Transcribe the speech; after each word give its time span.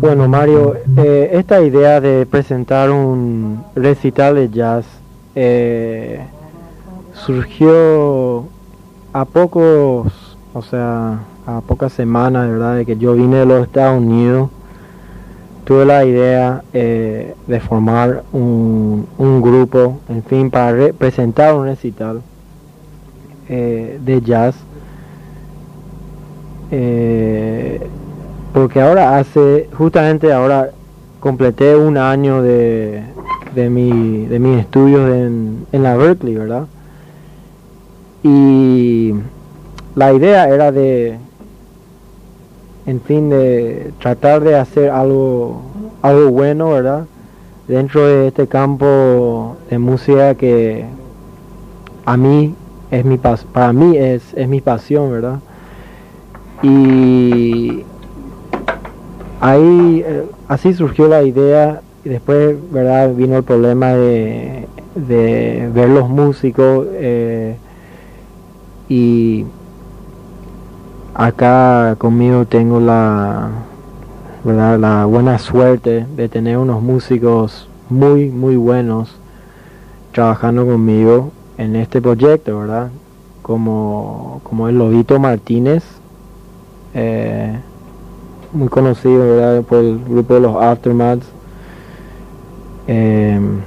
Bueno, 0.00 0.28
Mario, 0.28 0.76
eh, 0.96 1.30
esta 1.32 1.60
idea 1.60 2.00
de 2.00 2.24
presentar 2.24 2.90
un 2.90 3.64
recital 3.74 4.36
de 4.36 4.48
jazz 4.48 4.84
eh, 5.34 6.20
surgió 7.14 8.44
a 9.12 9.24
pocos, 9.24 10.36
o 10.54 10.62
sea, 10.62 11.18
a 11.46 11.60
pocas 11.66 11.92
semanas, 11.92 12.48
¿verdad?, 12.48 12.76
de 12.76 12.86
que 12.86 12.96
yo 12.96 13.14
vine 13.14 13.38
de 13.38 13.46
los 13.46 13.66
Estados 13.66 14.00
Unidos. 14.00 14.50
Tuve 15.64 15.84
la 15.84 16.04
idea 16.04 16.62
eh, 16.72 17.34
de 17.46 17.60
formar 17.60 18.22
un, 18.32 19.06
grupo, 19.42 19.98
en 20.08 20.22
fin, 20.22 20.50
para 20.50 20.92
presentar 20.92 21.54
un 21.54 21.66
recital 21.66 22.22
de 23.48 24.20
jazz 24.24 24.54
porque 28.58 28.80
ahora 28.80 29.18
hace, 29.18 29.68
justamente 29.78 30.32
ahora 30.32 30.70
completé 31.20 31.76
un 31.76 31.96
año 31.96 32.42
de, 32.42 33.04
de, 33.54 33.70
mi, 33.70 34.26
de 34.26 34.40
mis 34.40 34.58
estudios 34.58 35.14
en, 35.14 35.64
en 35.70 35.82
la 35.84 35.96
Berkeley, 35.96 36.34
¿verdad? 36.34 36.66
Y 38.24 39.14
la 39.94 40.12
idea 40.12 40.48
era 40.48 40.72
de, 40.72 41.18
en 42.86 43.00
fin, 43.00 43.30
de 43.30 43.92
tratar 44.00 44.40
de 44.40 44.56
hacer 44.56 44.90
algo, 44.90 45.62
algo 46.02 46.28
bueno, 46.32 46.70
¿verdad? 46.70 47.04
Dentro 47.68 48.08
de 48.08 48.26
este 48.26 48.48
campo 48.48 49.56
de 49.70 49.78
música 49.78 50.34
que 50.34 50.84
a 52.04 52.16
mí 52.16 52.56
es 52.90 53.04
mi 53.04 53.18
para 53.18 53.72
mí 53.72 53.96
es, 53.96 54.34
es 54.34 54.48
mi 54.48 54.60
pasión, 54.60 55.12
¿verdad? 55.12 55.38
Y 56.60 57.84
ahí 59.40 60.04
eh, 60.06 60.26
así 60.48 60.74
surgió 60.74 61.08
la 61.08 61.22
idea 61.22 61.80
y 62.04 62.08
después 62.08 62.56
verdad 62.72 63.14
vino 63.14 63.36
el 63.36 63.44
problema 63.44 63.92
de, 63.92 64.66
ver 64.94 65.88
los 65.88 66.08
músicos 66.08 66.86
eh, 66.92 67.56
y 68.88 69.44
acá 71.14 71.94
conmigo 71.98 72.46
tengo 72.46 72.80
la 72.80 73.50
verdad 74.44 74.78
la 74.78 75.04
buena 75.04 75.38
suerte 75.38 76.06
de 76.16 76.28
tener 76.28 76.58
unos 76.58 76.82
músicos 76.82 77.68
muy 77.90 78.30
muy 78.30 78.56
buenos 78.56 79.14
trabajando 80.12 80.66
conmigo 80.66 81.30
en 81.58 81.76
este 81.76 82.00
proyecto 82.00 82.60
verdad 82.60 82.90
como 83.42 84.40
como 84.42 84.68
el 84.68 84.78
Lobito 84.78 85.18
Martínez 85.18 85.84
eh, 86.94 87.58
muy 88.52 88.68
conocido 88.68 89.62
por 89.62 89.78
el 89.78 89.98
grupo 90.04 90.34
de 90.34 90.40
los 90.40 90.56
Aftermaths. 90.56 91.26
Em, 92.86 93.60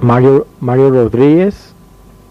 Mario, 0.00 0.46
Mario 0.60 0.90
Rodríguez, 0.90 1.74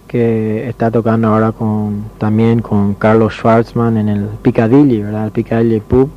que 0.08 0.70
está 0.70 0.92
tocando 0.92 1.28
ahora 1.30 1.52
con 1.52 2.06
también 2.18 2.62
con 2.62 2.94
Carlos 2.94 3.34
Schwartzman 3.34 3.98
en 3.98 4.08
el 4.08 4.26
Piccadilly, 4.42 5.02
¿verdad? 5.02 5.26
El 5.26 5.32
Piccadilly 5.32 5.80
Pub. 5.82 6.10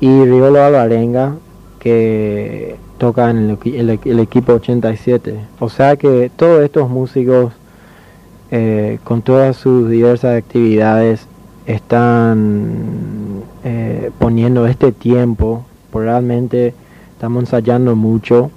Y 0.00 0.24
Riolo 0.24 0.62
Alvarenga, 0.62 1.36
que 1.78 2.76
toca 2.98 3.30
en 3.30 3.58
el, 3.64 4.20
equipo 4.20 4.54
87. 4.54 5.38
O 5.60 5.68
sea 5.68 5.96
que 5.96 6.30
todos 6.36 6.62
estos 6.62 6.90
músicos, 6.90 7.52
eh, 8.50 8.98
con 9.04 9.22
todas 9.22 9.56
sus 9.56 9.88
diversas 9.88 10.36
actividades, 10.36 11.26
están 11.66 13.03
eh, 13.66 14.10
poniendo 14.18 14.66
este 14.66 14.92
tiempo, 14.92 15.64
realmente 15.90 16.74
estamos 17.12 17.44
ensayando 17.44 17.96
mucho, 17.96 18.50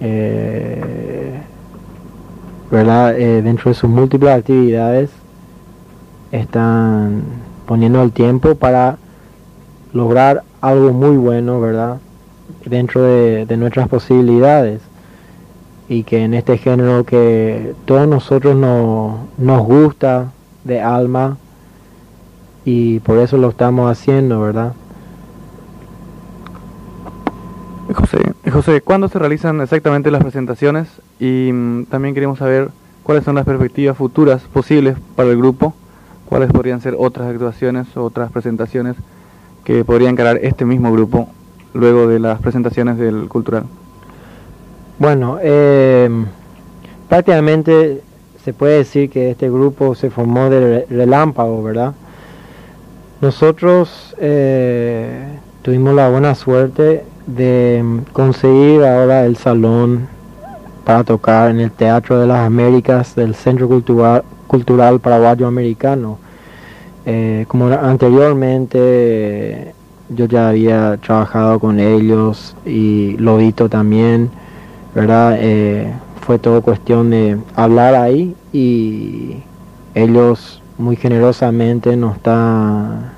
eh, 0.00 1.40
¿verdad? 2.70 3.18
Eh, 3.18 3.40
dentro 3.40 3.70
de 3.70 3.74
sus 3.74 3.88
múltiples 3.88 4.30
actividades 4.32 5.08
están 6.32 7.22
poniendo 7.66 8.02
el 8.02 8.12
tiempo 8.12 8.56
para 8.56 8.98
lograr 9.94 10.42
algo 10.60 10.92
muy 10.92 11.16
bueno, 11.16 11.58
¿verdad? 11.58 11.98
Dentro 12.66 13.02
de, 13.02 13.56
nuestras 13.56 13.88
posibilidades 13.88 14.82
y 15.88 16.02
que 16.02 16.24
en 16.24 16.34
este 16.34 16.58
género 16.58 17.04
que 17.04 17.74
todos 17.86 18.06
nosotros 18.06 18.54
nos 18.54 19.66
gusta 19.66 20.32
de 20.64 20.82
alma, 20.82 21.38
y 22.66 22.98
por 22.98 23.18
eso 23.18 23.38
lo 23.38 23.48
estamos 23.48 23.90
haciendo, 23.90 24.40
¿verdad? 24.40 24.74
José, 27.94 28.18
José, 28.52 28.80
¿cuándo 28.80 29.08
se 29.08 29.20
realizan 29.20 29.60
exactamente 29.60 30.10
las 30.10 30.20
presentaciones? 30.20 30.88
Y 31.20 31.52
mm, 31.52 31.84
también 31.84 32.12
queremos 32.12 32.40
saber 32.40 32.70
cuáles 33.04 33.22
son 33.22 33.36
las 33.36 33.44
perspectivas 33.44 33.96
futuras 33.96 34.42
posibles 34.52 34.96
para 35.14 35.30
el 35.30 35.36
grupo, 35.36 35.74
cuáles 36.28 36.50
podrían 36.50 36.80
ser 36.80 36.96
otras 36.98 37.28
actuaciones 37.28 37.86
o 37.96 38.02
otras 38.02 38.32
presentaciones 38.32 38.96
que 39.62 39.84
podría 39.84 40.10
encarar 40.10 40.40
este 40.42 40.64
mismo 40.64 40.90
grupo 40.92 41.28
luego 41.72 42.08
de 42.08 42.18
las 42.18 42.40
presentaciones 42.40 42.98
del 42.98 43.28
cultural. 43.28 43.62
Bueno, 44.98 45.38
eh, 45.40 46.10
prácticamente 47.08 48.02
se 48.44 48.52
puede 48.52 48.78
decir 48.78 49.08
que 49.08 49.30
este 49.30 49.48
grupo 49.48 49.94
se 49.94 50.10
formó 50.10 50.50
de 50.50 50.84
relámpago, 50.90 51.62
¿verdad? 51.62 51.94
Nosotros 53.20 54.14
eh, 54.18 55.38
tuvimos 55.62 55.94
la 55.94 56.10
buena 56.10 56.34
suerte 56.34 57.02
de 57.26 57.82
conseguir 58.12 58.84
ahora 58.84 59.24
el 59.24 59.38
salón 59.38 60.06
para 60.84 61.02
tocar 61.02 61.50
en 61.50 61.60
el 61.60 61.70
Teatro 61.70 62.20
de 62.20 62.26
las 62.26 62.46
Américas 62.46 63.14
del 63.14 63.34
Centro 63.34 63.68
Cultural, 63.68 64.22
Cultural 64.46 65.00
Paraguayo 65.00 65.46
Americano. 65.46 66.18
Eh, 67.06 67.46
como 67.48 67.68
anteriormente 67.68 69.72
yo 70.10 70.26
ya 70.26 70.50
había 70.50 70.98
trabajado 70.98 71.58
con 71.58 71.80
ellos 71.80 72.54
y 72.66 73.16
Lobito 73.16 73.70
también, 73.70 74.28
¿verdad? 74.94 75.38
Eh, 75.40 75.90
fue 76.20 76.38
todo 76.38 76.60
cuestión 76.60 77.08
de 77.10 77.38
hablar 77.54 77.94
ahí 77.94 78.36
y 78.52 79.38
ellos 79.94 80.60
muy 80.78 80.96
generosamente 80.96 81.96
nos 81.96 82.16
está 82.16 83.12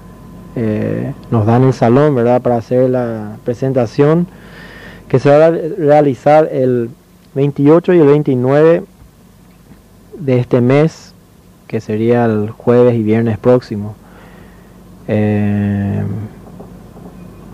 eh, 0.57 1.13
nos 1.31 1.47
dan 1.47 1.65
el 1.65 1.73
salón 1.73 2.15
verdad 2.15 2.41
para 2.43 2.57
hacer 2.57 2.91
la 2.91 3.37
presentación 3.45 4.27
que 5.09 5.19
se 5.19 5.31
va 5.31 5.47
a 5.47 5.51
realizar 5.51 6.49
el 6.51 6.91
28 7.35 7.95
y 7.95 7.99
el 8.01 8.07
29 8.07 8.85
de 10.19 10.39
este 10.39 10.61
mes 10.61 11.15
que 11.67 11.81
sería 11.81 12.25
el 12.25 12.51
jueves 12.51 12.95
y 12.95 13.03
viernes 13.03 13.39
próximo. 13.39 13.95
Eh, 15.07 16.03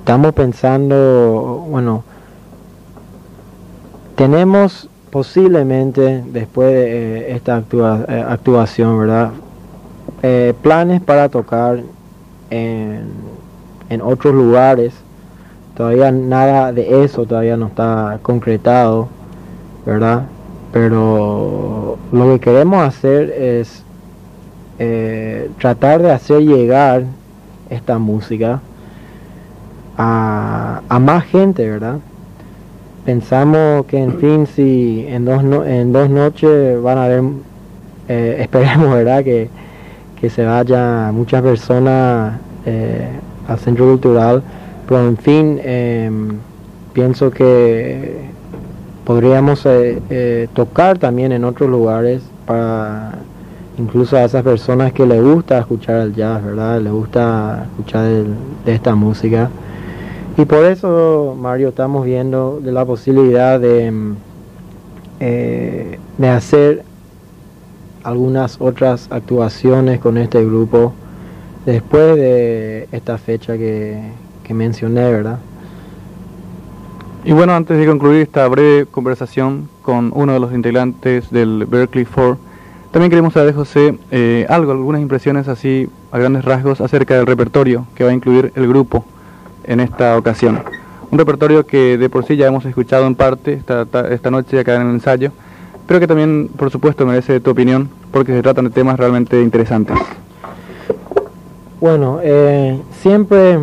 estamos 0.00 0.32
pensando 0.34 1.66
bueno 1.68 2.04
tenemos 4.16 4.88
posiblemente 5.10 6.24
después 6.26 6.68
de 6.68 7.28
eh, 7.28 7.36
esta 7.36 7.56
actuación 7.56 8.98
verdad 8.98 9.30
eh, 10.26 10.54
planes 10.62 11.02
para 11.02 11.28
tocar 11.28 11.80
en, 12.48 13.08
en 13.90 14.00
otros 14.00 14.34
lugares. 14.34 14.94
Todavía 15.76 16.10
nada 16.12 16.72
de 16.72 17.04
eso 17.04 17.26
todavía 17.26 17.58
no 17.58 17.66
está 17.66 18.20
concretado, 18.22 19.08
¿verdad? 19.84 20.22
Pero 20.72 21.98
lo 22.10 22.32
que 22.32 22.40
queremos 22.40 22.82
hacer 22.82 23.28
es 23.32 23.82
eh, 24.78 25.50
tratar 25.58 26.00
de 26.00 26.12
hacer 26.12 26.40
llegar 26.40 27.02
esta 27.68 27.98
música 27.98 28.62
a, 29.98 30.80
a, 30.88 30.98
más 31.00 31.24
gente, 31.24 31.68
¿verdad? 31.68 31.98
Pensamos 33.04 33.84
que 33.84 33.98
en 33.98 34.18
fin, 34.18 34.46
si 34.46 35.04
en 35.06 35.26
dos, 35.26 35.44
en 35.66 35.92
dos 35.92 36.08
noches 36.08 36.82
van 36.82 36.96
a 36.96 37.04
haber, 37.04 37.24
eh, 38.08 38.36
esperemos, 38.40 38.88
¿verdad? 38.88 39.22
Que, 39.22 39.50
que 40.20 40.30
se 40.30 40.44
vaya 40.44 41.10
muchas 41.12 41.42
personas 41.42 42.38
eh, 42.66 43.08
al 43.46 43.58
centro 43.58 43.86
cultural, 43.86 44.42
pero 44.88 45.06
en 45.06 45.16
fin, 45.16 45.60
em, 45.62 46.38
pienso 46.92 47.30
que 47.30 48.30
podríamos 49.04 49.66
eh, 49.66 50.00
eh, 50.08 50.48
tocar 50.54 50.98
también 50.98 51.32
en 51.32 51.44
otros 51.44 51.68
lugares 51.68 52.22
para 52.46 53.12
incluso 53.76 54.16
a 54.16 54.24
esas 54.24 54.42
personas 54.42 54.92
que 54.92 55.04
les 55.04 55.22
gusta 55.22 55.58
escuchar 55.58 55.96
el 55.96 56.14
jazz, 56.14 56.42
¿verdad? 56.42 56.80
Les 56.80 56.92
gusta 56.92 57.66
escuchar 57.70 58.08
de 58.64 58.74
esta 58.74 58.94
música. 58.94 59.50
Y 60.38 60.44
por 60.44 60.64
eso, 60.64 61.36
Mario, 61.38 61.68
estamos 61.68 62.06
viendo 62.06 62.60
la 62.64 62.84
posibilidad 62.84 63.60
de, 63.60 63.86
em, 63.86 64.14
de 65.20 66.28
hacer 66.28 66.84
algunas 68.04 68.60
otras 68.60 69.08
actuaciones 69.10 69.98
con 69.98 70.18
este 70.18 70.44
grupo 70.44 70.92
después 71.66 72.16
de 72.16 72.88
esta 72.92 73.18
fecha 73.18 73.56
que, 73.56 74.00
que 74.44 74.54
mencioné, 74.54 75.10
¿verdad? 75.10 75.38
Y 77.24 77.32
bueno, 77.32 77.54
antes 77.54 77.78
de 77.78 77.86
concluir 77.86 78.20
esta 78.20 78.46
breve 78.48 78.84
conversación 78.84 79.68
con 79.80 80.12
uno 80.14 80.34
de 80.34 80.40
los 80.40 80.52
integrantes 80.52 81.30
del 81.30 81.64
Berkeley 81.66 82.04
4, 82.04 82.36
también 82.92 83.10
queremos 83.10 83.32
saber 83.32 83.48
de 83.48 83.54
José 83.54 83.98
eh, 84.10 84.46
algo, 84.48 84.72
algunas 84.72 85.00
impresiones 85.00 85.48
así 85.48 85.88
a 86.12 86.18
grandes 86.18 86.44
rasgos 86.44 86.82
acerca 86.82 87.16
del 87.16 87.26
repertorio 87.26 87.86
que 87.94 88.04
va 88.04 88.10
a 88.10 88.12
incluir 88.12 88.52
el 88.54 88.68
grupo 88.68 89.06
en 89.64 89.80
esta 89.80 90.16
ocasión. 90.18 90.62
Un 91.10 91.18
repertorio 91.18 91.66
que 91.66 91.96
de 91.96 92.10
por 92.10 92.26
sí 92.26 92.36
ya 92.36 92.46
hemos 92.46 92.64
escuchado 92.66 93.06
en 93.06 93.14
parte 93.14 93.54
esta, 93.54 93.86
esta 94.10 94.30
noche 94.30 94.60
acá 94.60 94.76
en 94.76 94.82
el 94.82 94.94
ensayo, 94.94 95.32
pero 95.86 96.00
que 96.00 96.06
también, 96.06 96.48
por 96.56 96.70
supuesto, 96.70 97.06
merece 97.06 97.40
tu 97.40 97.50
opinión 97.50 97.88
porque 98.10 98.32
se 98.32 98.42
tratan 98.42 98.66
de 98.66 98.70
temas 98.70 98.98
realmente 98.98 99.40
interesantes. 99.42 99.96
Bueno, 101.80 102.20
eh, 102.22 102.80
siempre 103.02 103.58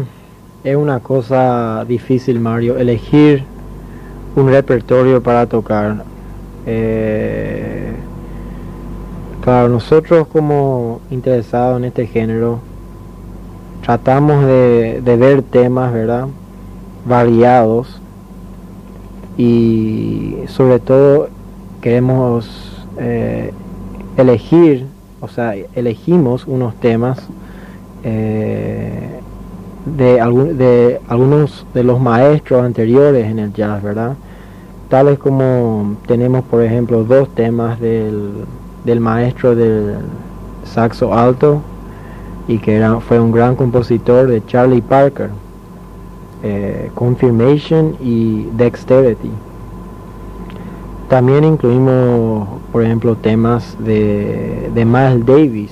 es 0.63 0.75
una 0.75 1.00
cosa 1.00 1.83
difícil, 1.88 2.39
Mario, 2.39 2.77
elegir 2.77 3.44
un 4.35 4.50
repertorio 4.50 5.21
para 5.21 5.47
tocar. 5.47 6.03
Eh, 6.65 7.91
claro, 9.44 9.69
nosotros 9.69 10.27
como 10.27 11.01
interesados 11.09 11.79
en 11.79 11.85
este 11.85 12.06
género, 12.06 12.59
tratamos 13.83 14.45
de, 14.45 15.01
ver 15.19 15.41
temas, 15.41 15.91
¿verdad? 15.91 16.27
Variados 17.06 18.00
y 19.38 20.35
sobre 20.47 20.79
todo 20.79 21.29
queremos 21.81 22.48
eh, 22.98 23.51
elegir, 24.18 24.86
o 25.19 25.28
sea, 25.28 25.56
elegimos 25.75 26.45
unos 26.48 26.75
temas 26.75 27.19
eh, 28.04 29.19
de, 29.86 30.22
algún, 30.22 30.57
de 30.57 31.01
algunos 31.07 31.66
de 31.74 31.83
los 31.83 32.00
maestros 32.00 32.63
anteriores 32.63 33.25
en 33.25 33.39
el 33.39 33.54
jazz, 33.54 33.81
¿verdad? 33.83 34.16
Tales 34.89 35.18
como 35.19 35.98
tenemos, 36.07 36.44
por 36.45 36.63
ejemplo, 36.63 37.04
dos 37.04 37.30
temas 37.30 37.80
del, 37.80 38.45
del 38.86 39.00
maestro 39.00 39.56
del 39.56 39.95
saxo 40.63 41.13
alto 41.13 41.62
y 42.48 42.57
que 42.57 42.75
era, 42.75 43.00
fue 43.00 43.19
un 43.19 43.31
gran 43.31 43.56
compositor 43.56 44.28
de 44.28 44.45
Charlie 44.45 44.81
Parker, 44.81 45.30
eh, 46.44 46.92
Confirmation 46.95 47.95
y 48.01 48.44
Dexterity. 48.57 49.31
También 51.11 51.43
incluimos, 51.43 52.47
por 52.71 52.85
ejemplo, 52.85 53.17
temas 53.17 53.75
de, 53.79 54.71
de 54.73 54.85
Miles 54.85 55.25
Davis, 55.25 55.71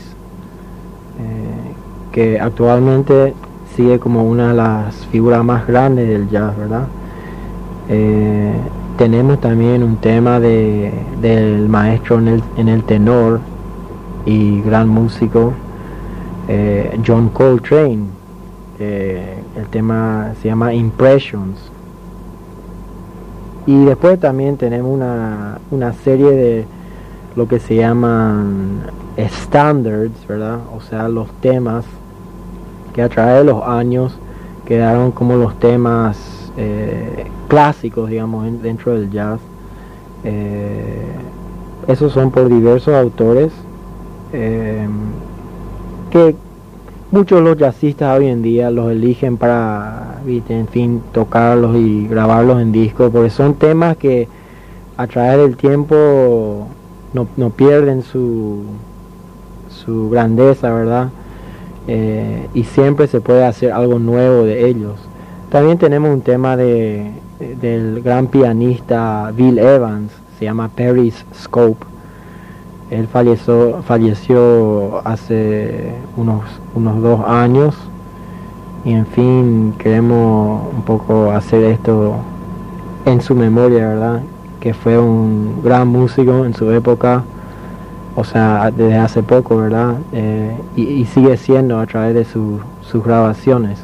eh, 1.17 2.11
que 2.11 2.37
actualmente 2.37 3.33
sigue 3.73 3.99
como 3.99 4.25
una 4.25 4.49
de 4.49 4.55
las 4.55 5.05
figuras 5.05 5.41
más 5.45 5.65
grandes 5.65 6.09
del 6.09 6.29
jazz, 6.29 6.57
¿verdad? 6.57 6.87
Eh, 7.87 8.51
tenemos 8.97 9.39
también 9.39 9.81
un 9.81 9.95
tema 9.95 10.41
de, 10.41 10.91
del 11.21 11.69
maestro 11.69 12.19
en 12.19 12.27
el, 12.27 12.43
en 12.57 12.67
el 12.67 12.83
tenor 12.83 13.39
y 14.25 14.59
gran 14.59 14.89
músico 14.89 15.53
eh, 16.49 16.99
John 17.07 17.29
Coltrane. 17.29 18.07
el 18.77 19.67
tema 19.71 20.33
se 20.41 20.49
llama 20.49 20.73
Impressions. 20.73 21.71
Y 23.69 23.85
después 23.85 24.19
también 24.19 24.57
tenemos 24.57 24.91
una, 24.91 25.59
una 25.69 25.93
serie 25.93 26.31
de 26.31 26.65
lo 27.35 27.47
que 27.47 27.59
se 27.59 27.75
llaman 27.75 28.81
standards, 29.15 30.27
¿verdad? 30.27 30.57
O 30.75 30.81
sea, 30.81 31.07
los 31.07 31.29
temas 31.33 31.85
que 32.95 33.03
a 33.03 33.09
través 33.09 33.35
de 33.35 33.43
los 33.43 33.61
años 33.63 34.17
quedaron 34.65 35.11
como 35.11 35.35
los 35.35 35.59
temas 35.59 36.17
eh, 36.57 37.27
clásicos, 37.47 38.09
digamos, 38.09 38.47
dentro 38.63 38.93
del 38.93 39.11
jazz. 39.11 39.39
Eh, 40.23 41.05
esos 41.87 42.11
son 42.11 42.31
por 42.31 42.49
diversos 42.49 42.95
autores 42.95 43.53
eh, 44.33 44.87
que 46.09 46.35
muchos 47.11 47.41
los 47.41 47.57
jazzistas 47.57 48.17
hoy 48.17 48.27
en 48.27 48.41
día 48.41 48.71
los 48.71 48.91
eligen 48.91 49.37
para, 49.37 50.21
en 50.25 50.67
fin, 50.67 51.01
tocarlos 51.11 51.75
y 51.75 52.07
grabarlos 52.07 52.61
en 52.61 52.71
disco, 52.71 53.09
porque 53.11 53.29
son 53.29 53.55
temas 53.55 53.97
que 53.97 54.27
a 54.97 55.07
través 55.07 55.37
del 55.37 55.57
tiempo 55.57 56.67
no, 57.13 57.27
no 57.37 57.49
pierden 57.51 58.03
su, 58.03 58.63
su 59.69 60.09
grandeza, 60.09 60.73
¿verdad? 60.73 61.09
Eh, 61.87 62.47
y 62.53 62.65
siempre 62.65 63.07
se 63.07 63.21
puede 63.21 63.45
hacer 63.45 63.71
algo 63.71 63.97
nuevo 63.97 64.43
de 64.43 64.67
ellos. 64.67 64.99
También 65.49 65.77
tenemos 65.77 66.11
un 66.13 66.21
tema 66.21 66.55
de, 66.55 67.11
del 67.61 68.01
gran 68.03 68.27
pianista 68.27 69.31
Bill 69.35 69.57
Evans, 69.57 70.11
se 70.37 70.45
llama 70.45 70.69
Perry's 70.69 71.25
Scope. 71.33 71.85
Él 72.91 73.07
falleció, 73.07 73.83
falleció 73.83 75.01
hace 75.05 75.93
unos, 76.17 76.43
unos 76.73 77.01
dos 77.01 77.21
años 77.27 77.75
y 78.83 78.93
en 78.93 79.05
fin 79.05 79.73
queremos 79.77 80.73
un 80.73 80.81
poco 80.83 81.31
hacer 81.31 81.63
esto 81.65 82.15
en 83.05 83.21
su 83.21 83.35
memoria, 83.35 83.87
¿verdad? 83.87 84.21
Que 84.59 84.73
fue 84.73 84.97
un 84.97 85.61
gran 85.63 85.87
músico 85.87 86.45
en 86.45 86.53
su 86.53 86.71
época 86.71 87.23
o 88.19 88.23
sea, 88.25 88.69
desde 88.69 88.97
hace 88.97 89.23
poco, 89.23 89.55
¿verdad? 89.55 89.95
Eh, 90.11 90.57
y, 90.75 91.05
sigue 91.05 91.37
siendo 91.37 91.79
a 91.79 91.85
través 91.85 92.13
de 92.13 92.25
sus 92.25 93.03
grabaciones. 93.03 93.79